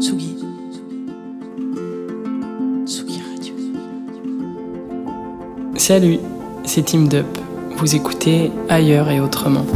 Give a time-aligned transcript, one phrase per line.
[0.00, 0.34] Tsugi.
[2.86, 3.54] Tsugi Radio.
[5.76, 6.18] Salut,
[6.64, 7.26] c'est Team Dup.
[7.76, 9.66] Vous écoutez Ailleurs et Autrement.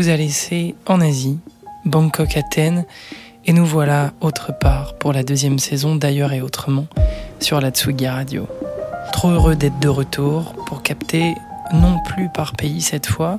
[0.00, 1.40] Vous a laissé en Asie,
[1.84, 2.86] Bangkok, Athènes,
[3.44, 6.86] et nous voilà autre part pour la deuxième saison d'Ailleurs et Autrement
[7.38, 8.46] sur la Tsugi Radio.
[9.12, 11.34] Trop heureux d'être de retour pour capter,
[11.74, 13.38] non plus par pays cette fois,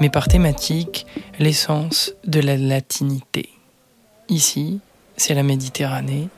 [0.00, 1.06] mais par thématique,
[1.38, 3.48] l'essence de la latinité.
[4.28, 4.80] Ici,
[5.16, 6.28] c'est la Méditerranée.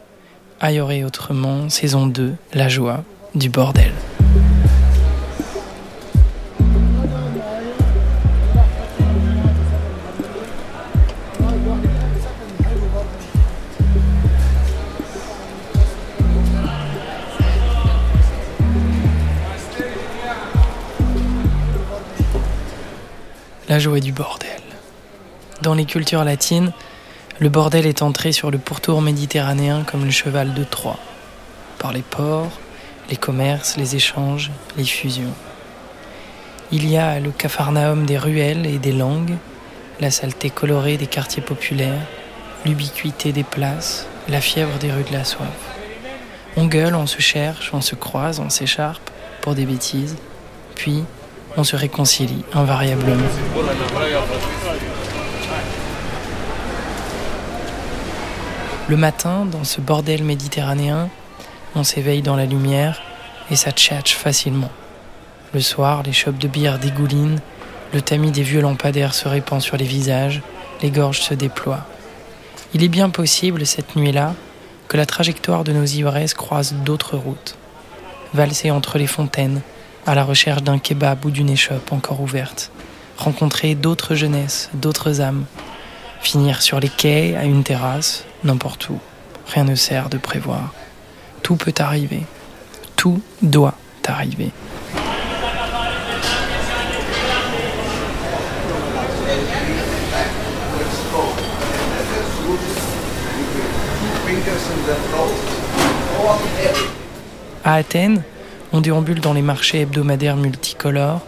[0.60, 3.92] Ailleurs et Autrement, saison 2, la joie du bordel.
[23.72, 24.60] La joie du bordel.
[25.62, 26.74] Dans les cultures latines,
[27.38, 30.98] le bordel est entré sur le pourtour méditerranéen comme le cheval de Troie,
[31.78, 32.50] par les ports,
[33.08, 35.32] les commerces, les échanges, les fusions.
[36.70, 39.38] Il y a le capharnaüm des ruelles et des langues,
[40.00, 42.06] la saleté colorée des quartiers populaires,
[42.66, 45.48] l'ubiquité des places, la fièvre des rues de la soif.
[46.58, 50.18] On gueule, on se cherche, on se croise, on s'écharpe pour des bêtises,
[50.74, 51.04] puis
[51.56, 53.28] on se réconcilie invariablement.
[58.88, 61.08] Le matin, dans ce bordel méditerranéen,
[61.74, 63.00] on s'éveille dans la lumière
[63.50, 64.70] et ça tchatche facilement.
[65.54, 67.40] Le soir, les chopes de bière dégoulinent,
[67.92, 70.42] le tamis des vieux lampadaires se répand sur les visages,
[70.82, 71.86] les gorges se déploient.
[72.74, 74.34] Il est bien possible, cette nuit-là,
[74.88, 77.56] que la trajectoire de nos ivresses croise d'autres routes.
[78.34, 79.60] Valser entre les fontaines,
[80.06, 82.70] à la recherche d'un kebab ou d'une échoppe encore ouverte.
[83.16, 85.44] Rencontrer d'autres jeunesses, d'autres âmes.
[86.20, 88.98] Finir sur les quais, à une terrasse, n'importe où.
[89.48, 90.72] Rien ne sert de prévoir.
[91.42, 92.22] Tout peut arriver.
[92.96, 93.74] Tout doit
[94.06, 94.50] arriver.
[107.64, 108.22] À Athènes,
[108.72, 111.20] on déambule dans les marchés hebdomadaires multicolores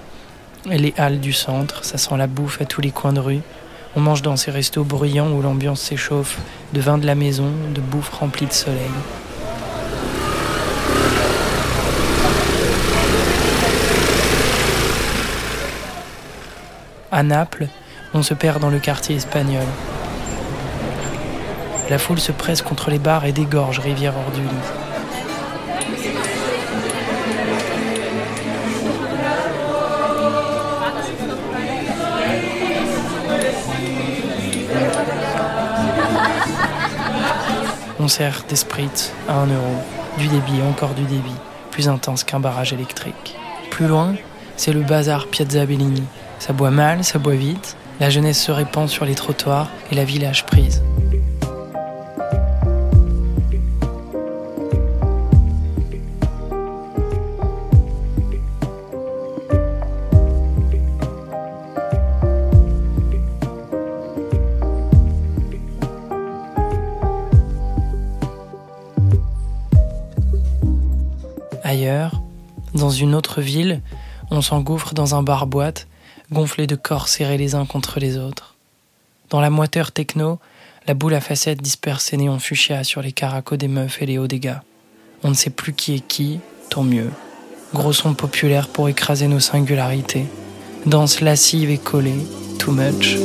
[0.66, 3.40] les halles du centre, ça sent la bouffe à tous les coins de rue.
[3.96, 6.38] On mange dans ces restos bruyants où l'ambiance s'échauffe
[6.72, 8.80] de vin de la maison, de bouffe remplie de soleil.
[17.12, 17.68] À Naples,
[18.12, 19.66] on se perd dans le quartier espagnol.
[21.90, 24.83] La foule se presse contre les bars et dégorge Rivière Ordule.
[38.04, 38.56] On sert des
[39.28, 39.82] à 1 euro,
[40.18, 43.34] du débit, encore du débit, plus intense qu'un barrage électrique.
[43.70, 44.14] Plus loin,
[44.58, 46.02] c'est le bazar Piazza Bellini.
[46.38, 50.04] Ça boit mal, ça boit vite, la jeunesse se répand sur les trottoirs et la
[50.04, 50.82] village prise.
[72.74, 73.80] Dans une autre ville,
[74.30, 75.86] on s'engouffre dans un bar-boîte,
[76.32, 78.54] gonflé de corps serrés les uns contre les autres.
[79.30, 80.38] Dans la moiteur techno,
[80.86, 84.18] la boule à facettes disperse ses néons fuchsia sur les caracos des meufs et les
[84.18, 84.62] hauts gars.
[85.22, 87.10] On ne sait plus qui est qui, tant mieux.
[87.72, 90.26] Gros son populaire pour écraser nos singularités.
[90.86, 92.26] Danse lascive et collée,
[92.58, 93.16] too much.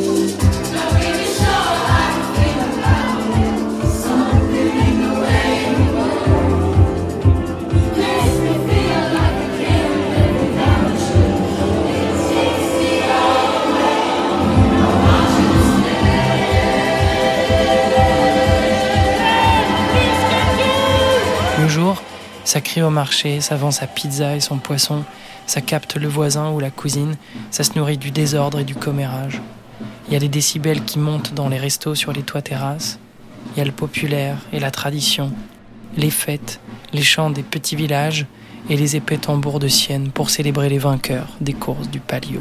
[22.49, 25.03] Ça crie au marché, ça vend sa pizza et son poisson,
[25.45, 27.15] ça capte le voisin ou la cousine,
[27.51, 29.39] ça se nourrit du désordre et du commérage.
[30.07, 32.97] Il y a des décibels qui montent dans les restos sur les toits terrasses,
[33.53, 35.31] il y a le populaire et la tradition,
[35.95, 36.59] les fêtes,
[36.91, 38.25] les chants des petits villages
[38.67, 42.39] et les épais tambours de Sienne pour célébrer les vainqueurs des courses du Palio.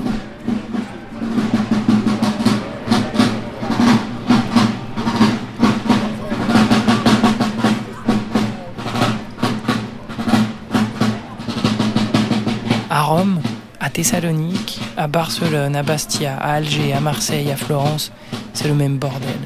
[12.98, 13.40] À Rome,
[13.78, 18.10] à Thessalonique, à Barcelone, à Bastia, à Alger, à Marseille, à Florence,
[18.54, 19.38] c'est le même bordel.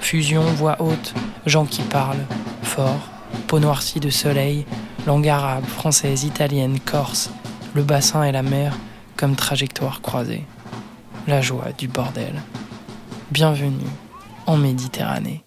[0.00, 1.14] Fusion, voix haute,
[1.46, 2.26] gens qui parlent,
[2.62, 3.08] fort,
[3.46, 4.66] peau noircie de soleil,
[5.06, 7.30] langue arabe, française, italienne, corse,
[7.72, 8.76] le bassin et la mer
[9.16, 10.44] comme trajectoire croisée.
[11.26, 12.34] La joie du bordel.
[13.30, 13.88] Bienvenue
[14.44, 15.42] en Méditerranée.